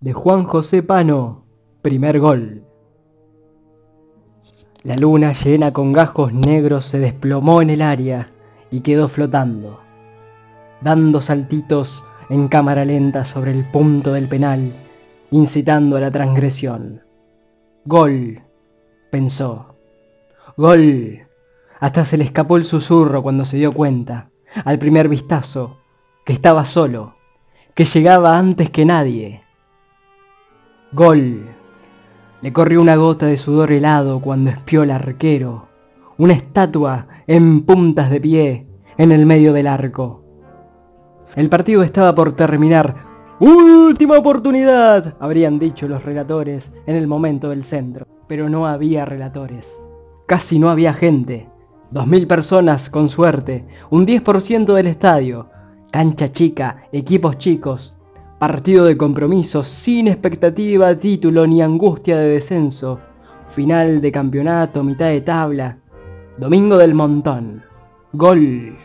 [0.00, 1.46] de Juan José Pano,
[1.80, 2.62] primer gol.
[4.82, 8.30] La luna llena con gajos negros se desplomó en el área
[8.70, 9.80] y quedó flotando,
[10.82, 14.74] dando saltitos en cámara lenta sobre el punto del penal,
[15.30, 17.00] incitando a la transgresión.
[17.86, 18.42] Gol,
[19.10, 19.76] pensó.
[20.58, 21.26] Gol.
[21.80, 24.28] Hasta se le escapó el susurro cuando se dio cuenta,
[24.62, 25.78] al primer vistazo,
[26.26, 27.14] que estaba solo,
[27.74, 29.45] que llegaba antes que nadie.
[30.92, 31.46] Gol.
[32.42, 35.66] Le corrió una gota de sudor helado cuando espió el arquero,
[36.16, 40.22] una estatua en puntas de pie en el medio del arco.
[41.34, 43.04] El partido estaba por terminar.
[43.40, 45.16] ¡Última oportunidad!
[45.18, 48.06] habrían dicho los relatores en el momento del centro.
[48.28, 49.68] Pero no había relatores.
[50.26, 51.48] Casi no había gente.
[51.90, 53.66] Dos mil personas con suerte.
[53.90, 55.50] Un 10% del estadio.
[55.90, 57.95] Cancha chica, equipos chicos.
[58.38, 63.00] Partido de compromiso, sin expectativa, título ni angustia de descenso.
[63.48, 65.78] Final de campeonato, mitad de tabla.
[66.36, 67.62] Domingo del montón.
[68.12, 68.76] Gol,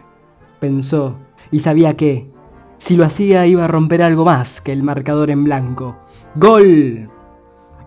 [0.62, 1.18] pensó,
[1.52, 2.32] y sabía que,
[2.80, 5.98] si lo hacía iba a romper algo más que el marcador en blanco.
[6.36, 7.10] ¡Gol!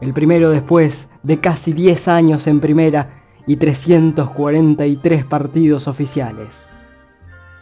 [0.03, 6.69] El primero después de casi 10 años en primera y 343 partidos oficiales.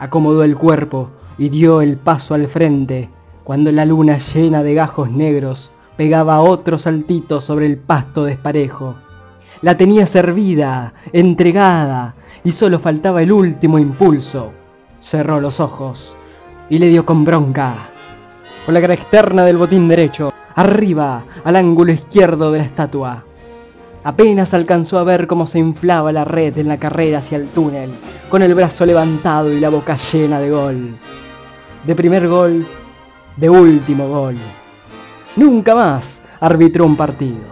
[0.00, 3.09] Acomodó el cuerpo y dio el paso al frente
[3.45, 8.95] cuando la luna llena de gajos negros pegaba otro saltito sobre el pasto desparejo.
[9.61, 14.53] La tenía servida, entregada, y solo faltaba el último impulso.
[15.01, 16.17] Cerró los ojos
[16.69, 17.91] y le dio con bronca.
[18.65, 23.25] Con la cara externa del botín derecho, arriba, al ángulo izquierdo de la estatua.
[24.05, 27.93] Apenas alcanzó a ver cómo se inflaba la red en la carrera hacia el túnel,
[28.29, 30.97] con el brazo levantado y la boca llena de gol.
[31.87, 32.67] De primer gol,
[33.36, 34.36] de último gol.
[35.36, 37.52] Nunca más arbitró un partido.